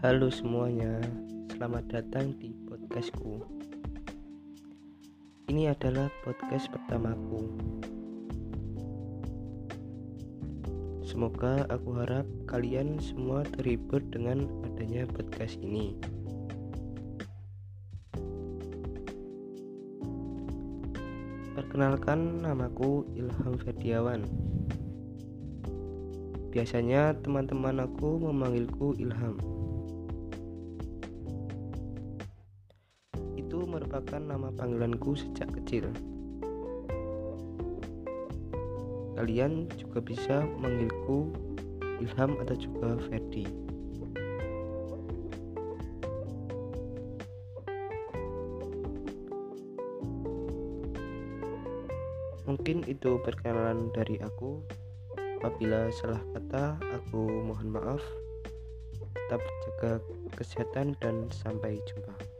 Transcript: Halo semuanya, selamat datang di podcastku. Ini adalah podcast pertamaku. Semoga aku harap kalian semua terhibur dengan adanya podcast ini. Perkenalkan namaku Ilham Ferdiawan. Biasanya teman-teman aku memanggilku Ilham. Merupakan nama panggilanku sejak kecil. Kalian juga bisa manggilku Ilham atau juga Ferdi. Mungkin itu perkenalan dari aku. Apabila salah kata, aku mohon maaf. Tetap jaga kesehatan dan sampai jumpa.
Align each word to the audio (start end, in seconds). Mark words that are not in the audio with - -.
Halo 0.00 0.32
semuanya, 0.32 0.96
selamat 1.52 1.92
datang 1.92 2.32
di 2.40 2.56
podcastku. 2.64 3.44
Ini 5.52 5.76
adalah 5.76 6.08
podcast 6.24 6.72
pertamaku. 6.72 7.44
Semoga 11.04 11.68
aku 11.68 12.00
harap 12.00 12.24
kalian 12.48 12.96
semua 12.96 13.44
terhibur 13.44 14.00
dengan 14.08 14.48
adanya 14.64 15.04
podcast 15.04 15.60
ini. 15.60 15.92
Perkenalkan 21.52 22.40
namaku 22.40 23.04
Ilham 23.20 23.52
Ferdiawan. 23.60 24.24
Biasanya 26.48 27.20
teman-teman 27.20 27.84
aku 27.84 28.16
memanggilku 28.16 28.96
Ilham. 28.96 29.59
Merupakan 33.80 34.20
nama 34.20 34.52
panggilanku 34.52 35.16
sejak 35.16 35.48
kecil. 35.56 35.88
Kalian 39.16 39.72
juga 39.80 40.04
bisa 40.04 40.44
manggilku 40.60 41.32
Ilham 42.04 42.36
atau 42.44 42.56
juga 42.60 43.00
Ferdi. 43.08 43.48
Mungkin 52.44 52.84
itu 52.84 53.16
perkenalan 53.24 53.88
dari 53.96 54.20
aku. 54.20 54.60
Apabila 55.40 55.88
salah 55.96 56.20
kata, 56.36 56.76
aku 57.00 57.48
mohon 57.48 57.72
maaf. 57.72 58.02
Tetap 59.00 59.40
jaga 59.40 59.92
kesehatan 60.36 60.92
dan 61.00 61.30
sampai 61.32 61.80
jumpa. 61.88 62.39